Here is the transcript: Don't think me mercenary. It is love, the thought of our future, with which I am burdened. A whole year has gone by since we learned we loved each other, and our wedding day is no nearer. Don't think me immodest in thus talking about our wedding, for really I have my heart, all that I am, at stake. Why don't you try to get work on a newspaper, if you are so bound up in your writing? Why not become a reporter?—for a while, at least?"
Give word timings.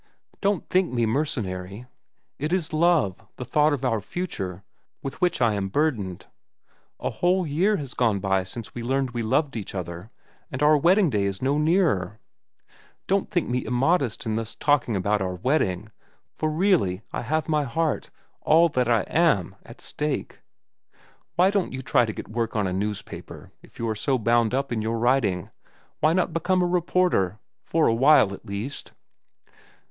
Don't 0.41 0.67
think 0.67 0.91
me 0.91 1.05
mercenary. 1.05 1.85
It 2.39 2.51
is 2.51 2.73
love, 2.73 3.21
the 3.35 3.45
thought 3.45 3.71
of 3.71 3.85
our 3.85 4.01
future, 4.01 4.63
with 5.03 5.21
which 5.21 5.43
I 5.43 5.53
am 5.53 5.67
burdened. 5.69 6.25
A 6.99 7.11
whole 7.11 7.45
year 7.45 7.75
has 7.77 7.93
gone 7.93 8.19
by 8.19 8.41
since 8.41 8.73
we 8.73 8.81
learned 8.81 9.11
we 9.11 9.21
loved 9.21 9.55
each 9.55 9.75
other, 9.75 10.09
and 10.51 10.63
our 10.63 10.75
wedding 10.75 11.11
day 11.11 11.25
is 11.25 11.39
no 11.39 11.59
nearer. 11.59 12.17
Don't 13.05 13.29
think 13.29 13.47
me 13.47 13.63
immodest 13.63 14.25
in 14.25 14.37
thus 14.37 14.55
talking 14.55 14.95
about 14.95 15.21
our 15.21 15.35
wedding, 15.35 15.91
for 16.33 16.49
really 16.49 17.03
I 17.13 17.21
have 17.21 17.47
my 17.47 17.65
heart, 17.65 18.09
all 18.41 18.69
that 18.69 18.87
I 18.89 19.01
am, 19.01 19.55
at 19.63 19.81
stake. 19.81 20.41
Why 21.35 21.51
don't 21.51 21.73
you 21.73 21.83
try 21.83 22.05
to 22.07 22.11
get 22.11 22.27
work 22.27 22.55
on 22.55 22.65
a 22.65 22.73
newspaper, 22.73 23.51
if 23.61 23.77
you 23.77 23.87
are 23.87 23.93
so 23.95 24.17
bound 24.17 24.55
up 24.55 24.71
in 24.71 24.81
your 24.81 24.97
writing? 24.97 25.51
Why 25.99 26.13
not 26.13 26.33
become 26.33 26.63
a 26.63 26.65
reporter?—for 26.65 27.85
a 27.85 27.93
while, 27.93 28.33
at 28.33 28.47
least?" 28.47 28.93